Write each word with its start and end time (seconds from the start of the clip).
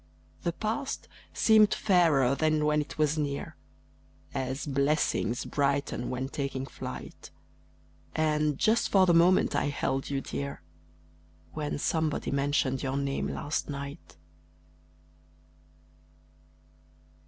The 0.41 0.53
past 0.53 1.07
seemed 1.31 1.75
fairer 1.75 2.33
than 2.33 2.65
when 2.65 2.81
it 2.81 2.97
was 2.97 3.19
near, 3.19 3.55
As 4.33 4.65
"Blessings 4.65 5.45
brighten 5.45 6.09
when 6.09 6.27
taking 6.27 6.65
flight;" 6.65 7.29
And 8.15 8.57
just 8.57 8.89
for 8.89 9.05
the 9.05 9.13
moment 9.13 9.55
I 9.55 9.65
held 9.65 10.09
you 10.09 10.19
dear 10.19 10.63
When 11.53 11.77
somebody 11.77 12.31
mentioned 12.31 12.81
your 12.81 12.97
name 12.97 13.27
last 13.27 13.69
night. 13.69 14.17